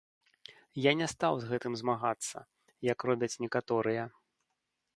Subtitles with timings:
[0.83, 2.37] Я не стаў з гэтым змагацца,
[2.91, 4.03] як робяць некаторыя.